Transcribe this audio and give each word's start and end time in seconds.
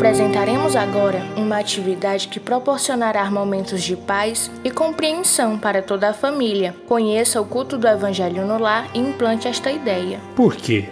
Apresentaremos 0.00 0.76
agora 0.76 1.22
uma 1.36 1.58
atividade 1.58 2.28
que 2.28 2.40
proporcionará 2.40 3.30
momentos 3.30 3.82
de 3.82 3.94
paz 3.94 4.50
e 4.64 4.70
compreensão 4.70 5.58
para 5.58 5.82
toda 5.82 6.08
a 6.08 6.14
família. 6.14 6.74
Conheça 6.88 7.38
o 7.38 7.44
culto 7.44 7.76
do 7.76 7.86
Evangelho 7.86 8.46
no 8.46 8.58
lar 8.58 8.88
e 8.94 8.98
implante 8.98 9.46
esta 9.46 9.70
ideia. 9.70 10.18
Por 10.34 10.56
quê? 10.56 10.88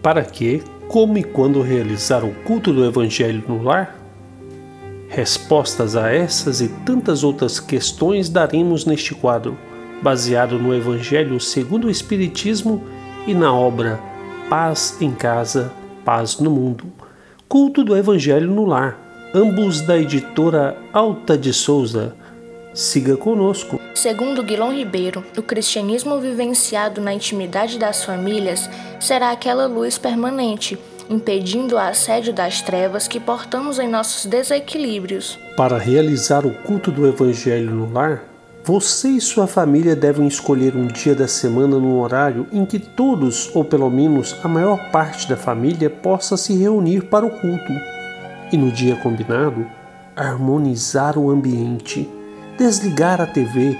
Para 0.00 0.22
quê? 0.22 0.62
Como 0.86 1.18
e 1.18 1.24
quando 1.24 1.60
realizar 1.60 2.24
o 2.24 2.32
culto 2.44 2.72
do 2.72 2.84
Evangelho 2.84 3.42
no 3.48 3.60
lar? 3.60 3.98
Respostas 5.08 5.96
a 5.96 6.08
essas 6.08 6.60
e 6.60 6.68
tantas 6.68 7.24
outras 7.24 7.58
questões 7.58 8.28
daremos 8.28 8.84
neste 8.84 9.16
quadro, 9.16 9.58
baseado 10.00 10.60
no 10.60 10.72
Evangelho 10.72 11.40
segundo 11.40 11.88
o 11.88 11.90
Espiritismo 11.90 12.84
e 13.26 13.34
na 13.34 13.52
obra 13.52 13.98
Paz 14.48 14.96
em 15.00 15.10
Casa, 15.10 15.72
Paz 16.04 16.38
no 16.38 16.52
Mundo. 16.52 17.07
Culto 17.48 17.82
do 17.82 17.96
Evangelho 17.96 18.50
no 18.50 18.66
Lar, 18.66 18.98
ambos 19.34 19.80
da 19.80 19.96
editora 19.96 20.76
Alta 20.92 21.34
de 21.34 21.50
Souza. 21.54 22.14
Siga 22.74 23.16
conosco. 23.16 23.80
Segundo 23.94 24.42
Guilom 24.42 24.70
Ribeiro, 24.70 25.24
o 25.34 25.40
cristianismo 25.40 26.20
vivenciado 26.20 27.00
na 27.00 27.14
intimidade 27.14 27.78
das 27.78 28.04
famílias 28.04 28.68
será 29.00 29.30
aquela 29.30 29.66
luz 29.66 29.96
permanente, 29.96 30.78
impedindo 31.08 31.76
o 31.76 31.78
assédio 31.78 32.34
das 32.34 32.60
trevas 32.60 33.08
que 33.08 33.18
portamos 33.18 33.78
em 33.78 33.88
nossos 33.88 34.26
desequilíbrios. 34.26 35.38
Para 35.56 35.78
realizar 35.78 36.44
o 36.44 36.50
culto 36.50 36.90
do 36.90 37.08
Evangelho 37.08 37.70
no 37.70 37.90
lar, 37.90 38.27
você 38.68 39.08
e 39.08 39.20
sua 39.22 39.46
família 39.46 39.96
devem 39.96 40.26
escolher 40.26 40.76
um 40.76 40.86
dia 40.86 41.14
da 41.14 41.26
semana 41.26 41.78
num 41.78 41.98
horário 42.00 42.46
em 42.52 42.66
que 42.66 42.78
todos, 42.78 43.50
ou 43.54 43.64
pelo 43.64 43.88
menos 43.88 44.36
a 44.44 44.46
maior 44.46 44.90
parte 44.90 45.26
da 45.26 45.38
família, 45.38 45.88
possa 45.88 46.36
se 46.36 46.54
reunir 46.54 47.04
para 47.04 47.24
o 47.24 47.30
culto. 47.30 47.72
E 48.52 48.58
no 48.58 48.70
dia 48.70 48.94
combinado, 48.96 49.66
harmonizar 50.14 51.16
o 51.16 51.30
ambiente, 51.30 52.06
desligar 52.58 53.22
a 53.22 53.26
TV 53.26 53.74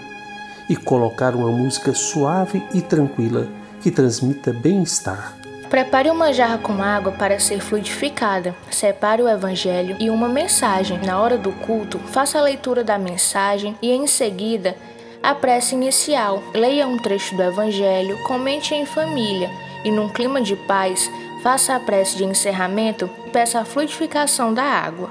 e 0.70 0.74
colocar 0.74 1.34
uma 1.34 1.52
música 1.52 1.92
suave 1.92 2.62
e 2.72 2.80
tranquila 2.80 3.46
que 3.82 3.90
transmita 3.90 4.54
bem-estar. 4.54 5.36
Prepare 5.70 6.10
uma 6.10 6.32
jarra 6.32 6.56
com 6.56 6.82
água 6.82 7.12
para 7.12 7.38
ser 7.38 7.60
fluidificada. 7.60 8.56
Separe 8.70 9.22
o 9.22 9.28
evangelho 9.28 9.96
e 10.00 10.08
uma 10.08 10.26
mensagem. 10.26 10.98
Na 11.04 11.20
hora 11.20 11.36
do 11.36 11.52
culto, 11.52 11.98
faça 11.98 12.38
a 12.38 12.42
leitura 12.42 12.82
da 12.82 12.98
mensagem 12.98 13.76
e 13.82 13.90
em 13.90 14.06
seguida 14.06 14.74
a 15.22 15.34
prece 15.34 15.74
inicial. 15.74 16.42
Leia 16.54 16.88
um 16.88 16.96
trecho 16.96 17.36
do 17.36 17.42
evangelho, 17.42 18.16
comente 18.22 18.74
em 18.74 18.86
família 18.86 19.50
e 19.84 19.90
num 19.90 20.08
clima 20.08 20.40
de 20.40 20.56
paz, 20.56 21.10
faça 21.42 21.76
a 21.76 21.80
prece 21.80 22.16
de 22.16 22.24
encerramento 22.24 23.08
e 23.26 23.30
peça 23.30 23.60
a 23.60 23.64
fluidificação 23.64 24.54
da 24.54 24.64
água. 24.64 25.10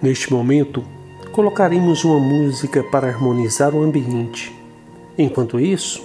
Neste 0.00 0.32
momento, 0.32 0.84
colocaremos 1.32 2.04
uma 2.04 2.20
música 2.20 2.82
para 2.84 3.08
harmonizar 3.08 3.74
o 3.74 3.82
ambiente. 3.82 4.54
Enquanto 5.18 5.58
isso, 5.58 6.02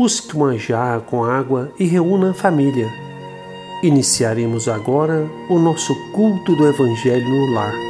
busque 0.00 0.34
uma 0.34 0.56
jarra 0.56 0.98
com 0.98 1.22
água 1.22 1.70
e 1.78 1.84
reúna 1.84 2.30
a 2.30 2.32
família. 2.34 2.90
Iniciaremos 3.82 4.66
agora 4.66 5.30
o 5.46 5.58
nosso 5.58 5.94
culto 6.10 6.56
do 6.56 6.66
Evangelho 6.66 7.28
no 7.28 7.52
lar. 7.52 7.89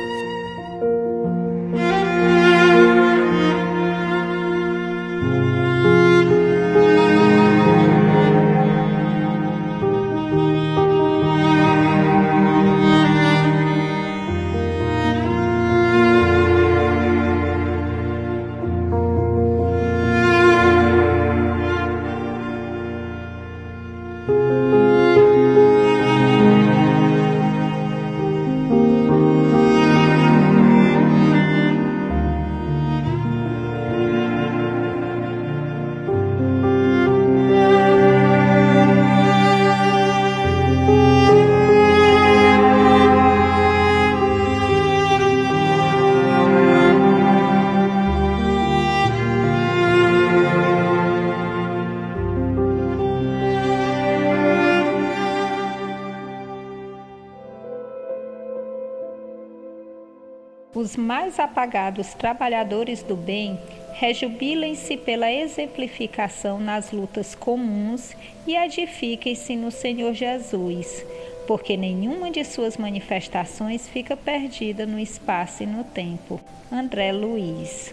Os 60.81 60.97
mais 60.97 61.39
apagados 61.39 62.15
trabalhadores 62.15 63.03
do 63.03 63.15
bem 63.15 63.61
rejubilem-se 63.93 64.97
pela 64.97 65.31
exemplificação 65.31 66.59
nas 66.59 66.91
lutas 66.91 67.35
comuns 67.35 68.17
e 68.47 68.57
edifiquem-se 68.57 69.57
no 69.57 69.71
Senhor 69.71 70.15
Jesus, 70.15 71.05
porque 71.47 71.77
nenhuma 71.77 72.31
de 72.31 72.43
suas 72.45 72.79
manifestações 72.79 73.87
fica 73.91 74.17
perdida 74.17 74.87
no 74.87 74.99
espaço 74.99 75.63
e 75.63 75.67
no 75.67 75.85
tempo. 75.85 76.41
André 76.73 77.13
Luiz. 77.13 77.93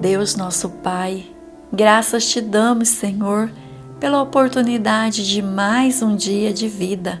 Deus 0.00 0.34
nosso 0.34 0.68
Pai, 0.82 1.26
graças 1.72 2.28
te 2.28 2.40
damos, 2.40 2.88
Senhor 2.88 3.52
pela 3.98 4.22
oportunidade 4.22 5.26
de 5.26 5.40
mais 5.40 6.02
um 6.02 6.14
dia 6.14 6.52
de 6.52 6.68
vida. 6.68 7.20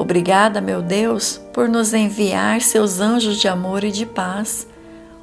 Obrigada, 0.00 0.62
meu 0.62 0.80
Deus, 0.80 1.38
por 1.52 1.68
nos 1.68 1.92
enviar 1.92 2.62
seus 2.62 3.00
anjos 3.00 3.36
de 3.36 3.46
amor 3.46 3.84
e 3.84 3.92
de 3.92 4.06
paz. 4.06 4.66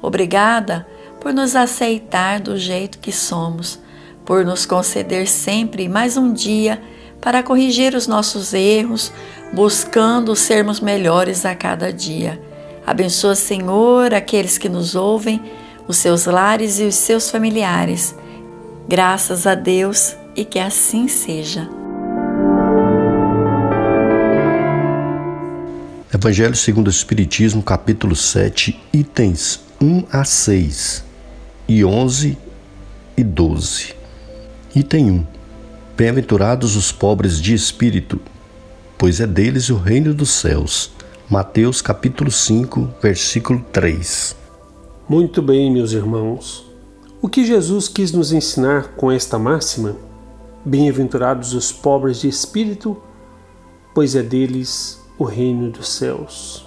Obrigada 0.00 0.86
por 1.20 1.34
nos 1.34 1.56
aceitar 1.56 2.38
do 2.38 2.56
jeito 2.56 3.00
que 3.00 3.10
somos, 3.10 3.80
por 4.24 4.44
nos 4.44 4.64
conceder 4.64 5.26
sempre 5.26 5.88
mais 5.88 6.16
um 6.16 6.32
dia 6.32 6.80
para 7.20 7.42
corrigir 7.42 7.92
os 7.96 8.06
nossos 8.06 8.54
erros, 8.54 9.12
buscando 9.52 10.36
sermos 10.36 10.78
melhores 10.78 11.44
a 11.44 11.56
cada 11.56 11.92
dia. 11.92 12.40
Abençoa, 12.86 13.34
Senhor, 13.34 14.14
aqueles 14.14 14.58
que 14.58 14.68
nos 14.68 14.94
ouvem, 14.94 15.42
os 15.88 15.96
seus 15.96 16.26
lares 16.26 16.78
e 16.78 16.84
os 16.84 16.94
seus 16.94 17.28
familiares. 17.28 18.14
Graças 18.86 19.44
a 19.44 19.56
Deus 19.56 20.16
e 20.36 20.44
que 20.44 20.60
assim 20.60 21.08
seja. 21.08 21.68
Evangelho 26.12 26.56
segundo 26.56 26.86
o 26.86 26.90
Espiritismo, 26.90 27.62
capítulo 27.62 28.16
7, 28.16 28.80
itens 28.94 29.60
1 29.78 30.04
a 30.10 30.24
6 30.24 31.04
e 31.68 31.84
11 31.84 32.38
e 33.14 33.22
12. 33.22 33.94
Item 34.74 35.10
1. 35.10 35.26
Bem-aventurados 35.94 36.76
os 36.76 36.90
pobres 36.90 37.38
de 37.38 37.52
espírito, 37.52 38.18
pois 38.96 39.20
é 39.20 39.26
deles 39.26 39.68
o 39.68 39.76
reino 39.76 40.14
dos 40.14 40.30
céus. 40.30 40.92
Mateus 41.28 41.82
capítulo 41.82 42.30
5, 42.30 42.88
versículo 43.02 43.62
3. 43.70 44.34
Muito 45.06 45.42
bem, 45.42 45.70
meus 45.70 45.92
irmãos. 45.92 46.64
O 47.20 47.28
que 47.28 47.44
Jesus 47.44 47.86
quis 47.86 48.12
nos 48.12 48.32
ensinar 48.32 48.94
com 48.96 49.12
esta 49.12 49.38
máxima 49.38 49.94
Bem-aventurados 50.64 51.52
os 51.54 51.70
pobres 51.70 52.20
de 52.20 52.28
espírito, 52.28 52.96
pois 53.94 54.14
é 54.14 54.22
deles 54.22 54.98
o 55.18 55.24
reino 55.24 55.70
dos 55.70 55.88
céus. 55.88 56.64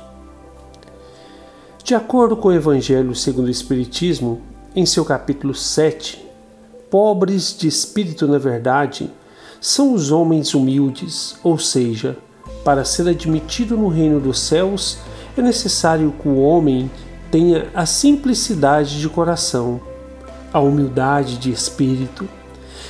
De 1.83 1.95
acordo 1.95 2.35
com 2.35 2.49
o 2.49 2.53
Evangelho 2.53 3.15
segundo 3.15 3.47
o 3.47 3.51
Espiritismo, 3.51 4.41
em 4.75 4.85
seu 4.85 5.03
capítulo 5.05 5.55
7, 5.55 6.23
pobres 6.89 7.55
de 7.57 7.67
espírito, 7.67 8.27
na 8.27 8.37
verdade, 8.37 9.09
são 9.59 9.93
os 9.93 10.11
homens 10.11 10.53
humildes, 10.53 11.35
ou 11.43 11.57
seja, 11.57 12.17
para 12.63 12.83
ser 12.83 13.07
admitido 13.07 13.77
no 13.77 13.87
reino 13.87 14.19
dos 14.19 14.39
céus 14.39 14.97
é 15.37 15.41
necessário 15.41 16.13
que 16.21 16.27
o 16.27 16.41
homem 16.41 16.91
tenha 17.31 17.69
a 17.73 17.85
simplicidade 17.85 18.99
de 18.99 19.07
coração, 19.07 19.79
a 20.51 20.59
humildade 20.59 21.37
de 21.37 21.51
espírito 21.51 22.27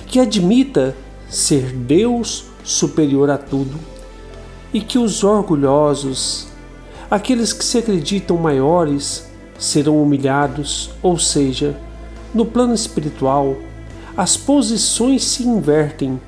que 0.08 0.20
admita 0.20 0.96
ser 1.30 1.72
Deus 1.72 2.46
superior 2.64 3.30
a 3.30 3.38
tudo 3.38 3.91
e 4.74 4.82
que 4.82 4.98
os 4.98 5.24
orgulhosos, 5.24 6.48
aqueles 7.10 7.54
que 7.54 7.64
se 7.64 7.78
acreditam 7.78 8.38
maiores, 8.38 9.30
serão 9.58 10.02
humilhados, 10.02 10.92
ou 11.02 11.18
seja, 11.18 11.78
no 12.34 12.46
plano 12.46 12.74
espiritual, 12.74 13.56
as 14.16 14.36
posições 14.36 15.24
se 15.24 15.44
invertem, 15.44 16.20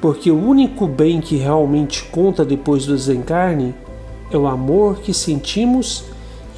porque 0.00 0.30
o 0.30 0.42
único 0.42 0.86
bem 0.86 1.20
que 1.20 1.36
realmente 1.36 2.04
conta 2.04 2.44
depois 2.44 2.86
do 2.86 2.94
desencarne 2.94 3.74
é 4.30 4.36
o 4.36 4.46
amor 4.46 5.00
que 5.00 5.14
sentimos 5.14 6.04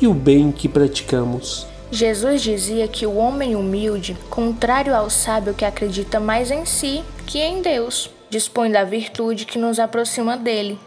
e 0.00 0.06
o 0.06 0.14
bem 0.14 0.50
que 0.50 0.68
praticamos. 0.68 1.66
Jesus 1.90 2.42
dizia 2.42 2.86
que 2.86 3.06
o 3.06 3.16
homem 3.16 3.56
humilde, 3.56 4.16
contrário 4.28 4.94
ao 4.94 5.08
sábio 5.08 5.54
que 5.54 5.64
acredita 5.64 6.20
mais 6.20 6.50
em 6.50 6.64
si 6.64 7.02
que 7.26 7.38
em 7.38 7.62
Deus, 7.62 8.10
dispõe 8.30 8.70
da 8.70 8.84
virtude 8.84 9.44
que 9.44 9.58
nos 9.58 9.78
aproxima 9.78 10.36
dele. 10.36 10.78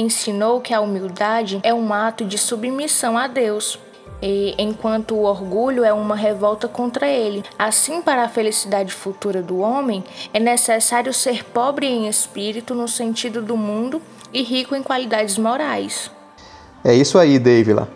Ensinou 0.00 0.62
que 0.62 0.72
a 0.72 0.80
humildade 0.80 1.60
é 1.62 1.74
um 1.74 1.92
ato 1.92 2.24
de 2.24 2.38
submissão 2.38 3.18
a 3.18 3.26
Deus, 3.26 3.78
e 4.22 4.54
enquanto 4.56 5.14
o 5.14 5.24
orgulho 5.24 5.84
é 5.84 5.92
uma 5.92 6.16
revolta 6.16 6.66
contra 6.66 7.06
ele. 7.06 7.44
Assim, 7.58 8.00
para 8.00 8.24
a 8.24 8.28
felicidade 8.28 8.94
futura 8.94 9.42
do 9.42 9.58
homem, 9.58 10.02
é 10.32 10.40
necessário 10.40 11.12
ser 11.12 11.44
pobre 11.44 11.86
em 11.86 12.08
espírito 12.08 12.74
no 12.74 12.88
sentido 12.88 13.42
do 13.42 13.58
mundo 13.58 14.00
e 14.32 14.42
rico 14.42 14.74
em 14.74 14.82
qualidades 14.82 15.36
morais. 15.36 16.10
É 16.82 16.94
isso 16.94 17.18
aí, 17.18 17.38
Davila. 17.38 17.86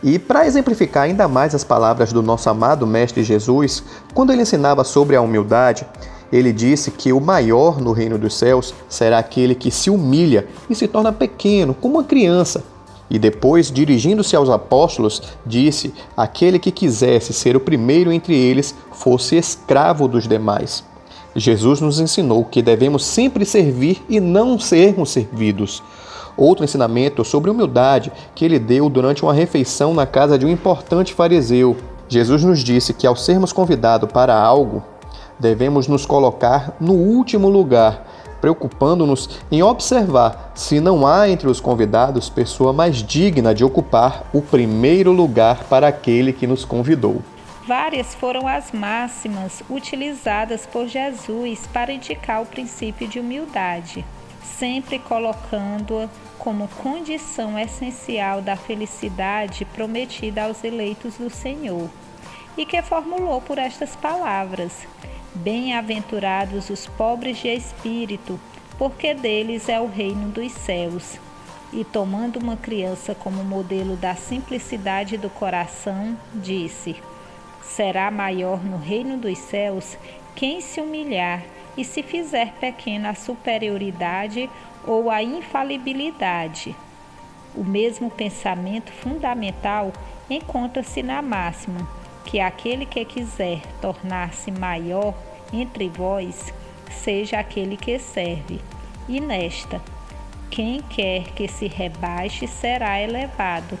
E 0.00 0.16
para 0.16 0.46
exemplificar 0.46 1.02
ainda 1.02 1.26
mais 1.26 1.56
as 1.56 1.64
palavras 1.64 2.12
do 2.12 2.22
nosso 2.22 2.48
amado 2.48 2.86
Mestre 2.86 3.24
Jesus, 3.24 3.82
quando 4.14 4.32
ele 4.32 4.42
ensinava 4.42 4.84
sobre 4.84 5.16
a 5.16 5.20
humildade, 5.20 5.84
ele 6.32 6.52
disse 6.52 6.90
que 6.90 7.12
o 7.12 7.20
maior 7.20 7.80
no 7.80 7.92
reino 7.92 8.18
dos 8.18 8.34
céus 8.34 8.74
será 8.88 9.18
aquele 9.18 9.54
que 9.54 9.70
se 9.70 9.90
humilha 9.90 10.46
e 10.68 10.74
se 10.74 10.86
torna 10.86 11.12
pequeno, 11.12 11.74
como 11.74 11.94
uma 11.94 12.04
criança. 12.04 12.62
E 13.10 13.18
depois, 13.18 13.70
dirigindo-se 13.70 14.36
aos 14.36 14.50
apóstolos, 14.50 15.22
disse: 15.46 15.94
Aquele 16.16 16.58
que 16.58 16.70
quisesse 16.70 17.32
ser 17.32 17.56
o 17.56 17.60
primeiro 17.60 18.12
entre 18.12 18.36
eles 18.36 18.74
fosse 18.92 19.36
escravo 19.36 20.06
dos 20.06 20.28
demais. 20.28 20.84
Jesus 21.34 21.80
nos 21.80 22.00
ensinou 22.00 22.44
que 22.44 22.60
devemos 22.60 23.04
sempre 23.04 23.44
servir 23.44 24.02
e 24.08 24.20
não 24.20 24.58
sermos 24.58 25.10
servidos. 25.10 25.82
Outro 26.36 26.64
ensinamento 26.64 27.24
sobre 27.24 27.50
humildade 27.50 28.12
que 28.34 28.44
ele 28.44 28.58
deu 28.58 28.88
durante 28.88 29.22
uma 29.22 29.34
refeição 29.34 29.94
na 29.94 30.06
casa 30.06 30.38
de 30.38 30.44
um 30.44 30.50
importante 30.50 31.14
fariseu. 31.14 31.76
Jesus 32.08 32.44
nos 32.44 32.60
disse 32.60 32.92
que 32.92 33.06
ao 33.06 33.16
sermos 33.16 33.52
convidados 33.52 34.10
para 34.10 34.38
algo, 34.38 34.82
devemos 35.38 35.86
nos 35.86 36.04
colocar 36.04 36.74
no 36.80 36.92
último 36.92 37.48
lugar, 37.48 38.04
preocupando-nos 38.40 39.40
em 39.50 39.62
observar 39.62 40.52
se 40.54 40.80
não 40.80 41.06
há 41.06 41.28
entre 41.28 41.48
os 41.48 41.60
convidados 41.60 42.28
pessoa 42.28 42.72
mais 42.72 42.96
digna 42.96 43.54
de 43.54 43.64
ocupar 43.64 44.24
o 44.32 44.40
primeiro 44.40 45.12
lugar 45.12 45.64
para 45.64 45.88
aquele 45.88 46.32
que 46.32 46.46
nos 46.46 46.64
convidou. 46.64 47.22
Várias 47.66 48.14
foram 48.14 48.48
as 48.48 48.72
máximas 48.72 49.62
utilizadas 49.68 50.64
por 50.64 50.86
Jesus 50.86 51.66
para 51.70 51.92
indicar 51.92 52.40
o 52.40 52.46
princípio 52.46 53.06
de 53.06 53.20
humildade, 53.20 54.04
sempre 54.42 54.98
colocando-a 54.98 56.08
como 56.38 56.66
condição 56.80 57.58
essencial 57.58 58.40
da 58.40 58.56
felicidade 58.56 59.66
prometida 59.66 60.44
aos 60.44 60.64
eleitos 60.64 61.16
do 61.16 61.28
Senhor, 61.28 61.90
e 62.56 62.64
que 62.64 62.80
formulou 62.80 63.40
por 63.42 63.58
estas 63.58 63.94
palavras: 63.94 64.72
Bem-aventurados 65.40 66.68
os 66.68 66.88
pobres 66.88 67.38
de 67.38 67.46
espírito, 67.46 68.40
porque 68.76 69.14
deles 69.14 69.68
é 69.68 69.80
o 69.80 69.86
reino 69.86 70.30
dos 70.30 70.50
céus. 70.50 71.16
E 71.72 71.84
tomando 71.84 72.40
uma 72.40 72.56
criança 72.56 73.14
como 73.14 73.44
modelo 73.44 73.94
da 73.94 74.16
simplicidade 74.16 75.16
do 75.16 75.30
coração, 75.30 76.18
disse: 76.34 76.96
Será 77.62 78.10
maior 78.10 78.64
no 78.64 78.78
reino 78.78 79.16
dos 79.16 79.38
céus 79.38 79.96
quem 80.34 80.60
se 80.60 80.80
humilhar 80.80 81.44
e 81.76 81.84
se 81.84 82.02
fizer 82.02 82.54
pequena 82.54 83.10
a 83.10 83.14
superioridade 83.14 84.50
ou 84.84 85.08
a 85.08 85.22
infalibilidade. 85.22 86.74
O 87.54 87.62
mesmo 87.62 88.10
pensamento 88.10 88.90
fundamental 88.90 89.92
encontra-se 90.28 91.00
na 91.00 91.22
máxima 91.22 91.88
que 92.24 92.40
aquele 92.40 92.84
que 92.84 93.04
quiser 93.04 93.62
tornar-se 93.80 94.50
maior 94.50 95.14
entre 95.52 95.88
vós 95.88 96.52
seja 97.02 97.38
aquele 97.38 97.76
que 97.76 97.98
serve. 97.98 98.60
E 99.08 99.20
nesta, 99.20 99.80
quem 100.50 100.82
quer 100.82 101.24
que 101.34 101.48
se 101.48 101.66
rebaixe 101.66 102.46
será 102.46 103.00
elevado, 103.00 103.78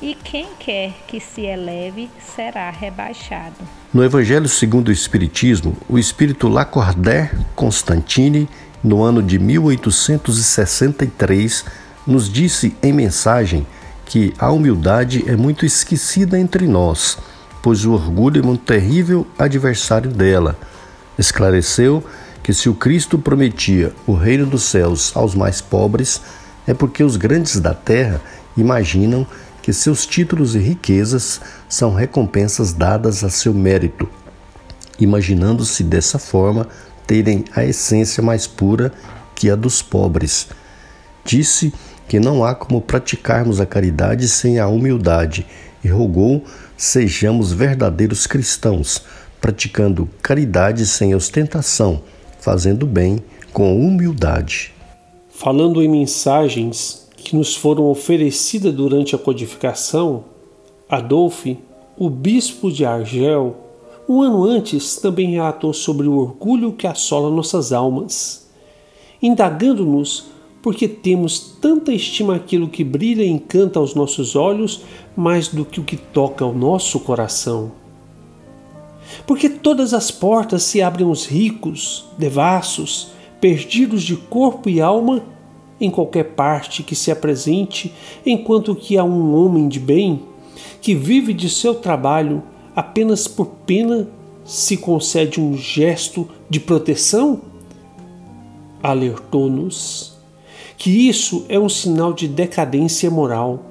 e 0.00 0.14
quem 0.14 0.48
quer 0.58 0.94
que 1.06 1.20
se 1.20 1.42
eleve 1.42 2.08
será 2.34 2.70
rebaixado. 2.70 3.56
No 3.92 4.02
Evangelho 4.02 4.48
segundo 4.48 4.88
o 4.88 4.92
Espiritismo, 4.92 5.76
o 5.88 5.98
espírito 5.98 6.48
Lacordaire 6.48 7.36
Constantini 7.54 8.48
no 8.82 9.02
ano 9.02 9.22
de 9.22 9.38
1863, 9.38 11.64
nos 12.06 12.32
disse 12.32 12.74
em 12.82 12.92
mensagem 12.92 13.66
que 14.06 14.32
a 14.38 14.50
humildade 14.50 15.24
é 15.28 15.36
muito 15.36 15.66
esquecida 15.66 16.38
entre 16.38 16.66
nós, 16.66 17.18
pois 17.62 17.84
o 17.84 17.92
orgulho 17.92 18.42
é 18.42 18.46
um 18.46 18.56
terrível 18.56 19.26
adversário 19.38 20.10
dela. 20.10 20.58
Esclareceu 21.20 22.02
que 22.42 22.54
se 22.54 22.66
o 22.70 22.74
Cristo 22.74 23.18
prometia 23.18 23.92
o 24.06 24.14
reino 24.14 24.46
dos 24.46 24.62
céus 24.62 25.14
aos 25.14 25.34
mais 25.34 25.60
pobres, 25.60 26.22
é 26.66 26.72
porque 26.72 27.04
os 27.04 27.18
grandes 27.18 27.60
da 27.60 27.74
terra 27.74 28.22
imaginam 28.56 29.26
que 29.60 29.70
seus 29.70 30.06
títulos 30.06 30.54
e 30.54 30.58
riquezas 30.58 31.38
são 31.68 31.92
recompensas 31.92 32.72
dadas 32.72 33.22
a 33.22 33.28
seu 33.28 33.52
mérito, 33.52 34.08
imaginando-se 34.98 35.84
dessa 35.84 36.18
forma 36.18 36.66
terem 37.06 37.44
a 37.54 37.66
essência 37.66 38.22
mais 38.22 38.46
pura 38.46 38.90
que 39.34 39.50
a 39.50 39.54
dos 39.54 39.82
pobres. 39.82 40.48
Disse 41.22 41.70
que 42.08 42.18
não 42.18 42.42
há 42.42 42.54
como 42.54 42.80
praticarmos 42.80 43.60
a 43.60 43.66
caridade 43.66 44.26
sem 44.26 44.58
a 44.58 44.66
humildade 44.68 45.46
e 45.84 45.88
rogou 45.88 46.46
sejamos 46.78 47.52
verdadeiros 47.52 48.26
cristãos, 48.26 49.02
praticando 49.40 50.08
caridade 50.22 50.86
sem 50.86 51.14
ostentação, 51.14 52.02
fazendo 52.40 52.86
bem 52.86 53.20
com 53.52 53.80
humildade. 53.80 54.72
Falando 55.28 55.82
em 55.82 55.88
mensagens 55.88 57.08
que 57.16 57.36
nos 57.36 57.56
foram 57.56 57.84
oferecidas 57.86 58.74
durante 58.74 59.14
a 59.14 59.18
codificação, 59.18 60.24
Adolfo, 60.88 61.56
o 61.96 62.10
bispo 62.10 62.70
de 62.70 62.84
Argel, 62.84 63.56
um 64.08 64.22
ano 64.22 64.44
antes, 64.44 64.96
também 64.96 65.32
relatou 65.32 65.72
sobre 65.72 66.08
o 66.08 66.16
orgulho 66.16 66.72
que 66.72 66.86
assola 66.86 67.30
nossas 67.30 67.72
almas, 67.72 68.48
indagando-nos 69.22 70.26
porque 70.62 70.86
temos 70.86 71.38
tanta 71.60 71.92
estima 71.92 72.36
aquilo 72.36 72.68
que 72.68 72.84
brilha 72.84 73.22
e 73.22 73.28
encanta 73.28 73.78
aos 73.78 73.94
nossos 73.94 74.36
olhos 74.36 74.82
mais 75.16 75.48
do 75.48 75.64
que 75.64 75.80
o 75.80 75.84
que 75.84 75.96
toca 75.96 76.44
ao 76.44 76.52
nosso 76.52 77.00
coração. 77.00 77.72
Porque 79.26 79.48
todas 79.48 79.94
as 79.94 80.10
portas 80.10 80.62
se 80.62 80.82
abrem 80.82 81.06
aos 81.06 81.26
ricos, 81.26 82.06
devassos, 82.18 83.08
perdidos 83.40 84.02
de 84.02 84.16
corpo 84.16 84.68
e 84.68 84.80
alma, 84.80 85.22
em 85.80 85.90
qualquer 85.90 86.34
parte 86.34 86.82
que 86.82 86.94
se 86.94 87.10
apresente, 87.10 87.92
enquanto 88.24 88.74
que 88.74 88.98
há 88.98 89.04
um 89.04 89.34
homem 89.34 89.66
de 89.66 89.80
bem 89.80 90.22
que 90.80 90.94
vive 90.94 91.32
de 91.32 91.48
seu 91.48 91.74
trabalho 91.74 92.42
apenas 92.76 93.26
por 93.26 93.46
pena 93.66 94.08
se 94.44 94.76
concede 94.76 95.40
um 95.40 95.56
gesto 95.56 96.28
de 96.48 96.60
proteção? 96.60 97.40
Alertou-nos 98.82 100.18
que 100.76 101.08
isso 101.08 101.44
é 101.48 101.58
um 101.58 101.68
sinal 101.68 102.12
de 102.12 102.26
decadência 102.26 103.10
moral. 103.10 103.64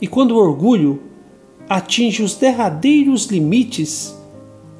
E 0.00 0.06
quando 0.06 0.32
o 0.32 0.38
orgulho 0.38 1.00
atinge 1.68 2.22
os 2.24 2.34
derradeiros 2.34 3.26
limites, 3.26 4.19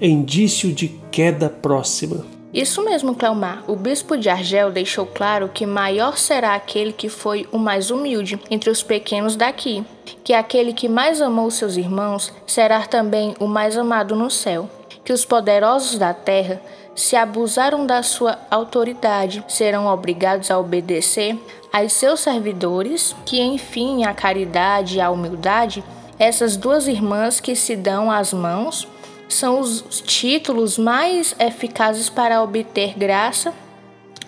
é 0.01 0.07
indício 0.07 0.73
de 0.73 0.89
queda 1.11 1.49
próxima. 1.49 2.25
Isso 2.53 2.85
mesmo, 2.85 3.15
Cleomar. 3.15 3.63
O 3.69 3.77
bispo 3.77 4.17
de 4.17 4.29
Argel 4.29 4.73
deixou 4.73 5.07
claro 5.07 5.49
que 5.49 5.65
maior 5.65 6.19
será 6.19 6.55
aquele 6.55 6.93
que 6.93 7.09
foi 7.09 7.47
o 7.53 7.59
mais 7.59 7.93
humilde 7.93 8.41
entre 8.51 8.71
os 8.71 8.83
pequenos 8.83 9.37
daqui, 9.37 9.85
que 10.25 10.33
aquele 10.33 10.73
que 10.73 10.89
mais 10.89 11.23
amou 11.23 11.49
seus 11.51 11.77
irmãos 11.77 12.33
será 12.47 12.87
também 12.87 13.37
o 13.39 13.47
mais 13.47 13.77
amado 13.77 14.17
no 14.17 14.29
céu, 14.29 14.69
que 15.05 15.13
os 15.13 15.25
poderosos 15.25 15.97
da 15.97 16.13
terra, 16.13 16.61
se 16.93 17.15
abusaram 17.15 17.87
da 17.87 18.03
sua 18.03 18.37
autoridade, 18.51 19.45
serão 19.47 19.87
obrigados 19.87 20.51
a 20.51 20.59
obedecer 20.59 21.39
aos 21.73 21.93
seus 21.93 22.19
servidores, 22.19 23.15
que 23.25 23.41
enfim 23.41 24.05
a 24.05 24.13
caridade 24.13 24.97
e 24.97 25.01
a 25.01 25.09
humildade, 25.09 25.85
essas 26.19 26.57
duas 26.57 26.89
irmãs 26.89 27.39
que 27.39 27.55
se 27.55 27.77
dão 27.77 28.11
as 28.11 28.33
mãos, 28.33 28.89
são 29.35 29.61
os 29.61 30.03
títulos 30.05 30.79
mais 30.79 31.35
eficazes 31.39 32.09
para 32.09 32.43
obter 32.43 32.99
graça 32.99 33.53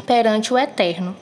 perante 0.06 0.52
o 0.52 0.59
Eterno. 0.59 1.14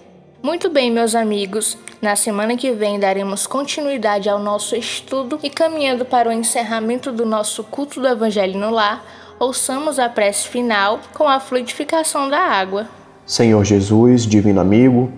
Muito 0.43 0.71
bem, 0.71 0.91
meus 0.91 1.15
amigos, 1.15 1.77
na 2.01 2.17
semana 2.17 2.57
que 2.57 2.73
vem 2.73 2.99
daremos 2.99 3.47
continuidade 3.47 4.29
ao 4.29 4.39
nosso 4.39 4.75
estudo 4.75 5.39
e 5.43 5.51
caminhando 5.51 6.05
para 6.05 6.31
o 6.31 6.33
encerramento 6.33 7.13
do 7.13 7.27
nosso 7.27 7.63
culto 7.65 8.01
do 8.01 8.09
Evangelho 8.09 8.59
no 8.59 8.71
lar, 8.71 9.05
ouçamos 9.39 9.99
a 9.99 10.09
prece 10.09 10.49
final 10.49 11.01
com 11.13 11.29
a 11.29 11.39
fluidificação 11.39 12.31
da 12.31 12.39
água. 12.39 12.89
Senhor 13.27 13.63
Jesus, 13.65 14.27
divino 14.27 14.61
amigo, 14.61 15.13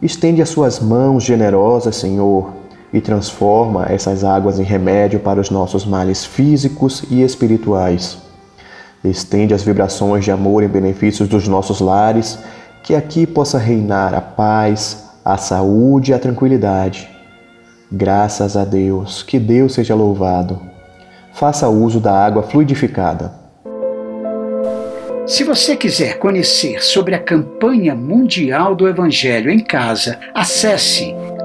estende 0.00 0.40
as 0.40 0.48
suas 0.48 0.78
mãos 0.78 1.24
generosas, 1.24 1.96
Senhor, 1.96 2.52
e 2.92 3.00
transforma 3.00 3.86
essas 3.88 4.24
águas 4.24 4.58
em 4.58 4.62
remédio 4.62 5.20
para 5.20 5.40
os 5.40 5.50
nossos 5.50 5.84
males 5.84 6.24
físicos 6.24 7.04
e 7.10 7.22
espirituais. 7.22 8.18
Estende 9.04 9.54
as 9.54 9.62
vibrações 9.62 10.24
de 10.24 10.30
amor 10.30 10.62
em 10.62 10.68
benefícios 10.68 11.28
dos 11.28 11.46
nossos 11.46 11.80
lares, 11.80 12.38
que 12.82 12.94
aqui 12.94 13.26
possa 13.26 13.58
reinar 13.58 14.14
a 14.14 14.20
paz, 14.20 15.04
a 15.24 15.36
saúde 15.36 16.10
e 16.10 16.14
a 16.14 16.18
tranquilidade. 16.18 17.08
Graças 17.90 18.56
a 18.56 18.64
Deus, 18.64 19.22
que 19.22 19.38
Deus 19.38 19.74
seja 19.74 19.94
louvado. 19.94 20.60
Faça 21.32 21.68
uso 21.68 22.00
da 22.00 22.12
água 22.12 22.42
fluidificada. 22.42 23.32
Se 25.26 25.44
você 25.44 25.76
quiser 25.76 26.18
conhecer 26.18 26.82
sobre 26.82 27.14
a 27.14 27.18
campanha 27.18 27.94
mundial 27.94 28.74
do 28.74 28.88
Evangelho 28.88 29.50
em 29.50 29.60
casa, 29.60 30.18
acesse 30.34 31.14